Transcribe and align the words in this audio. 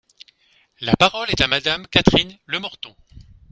La 0.79 0.95
parole 0.95 1.29
est 1.29 1.41
à 1.41 1.47
Madame 1.47 1.85
Catherine 1.85 2.35
Lemorton. 2.47 2.95